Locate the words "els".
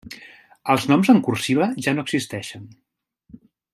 0.75-0.87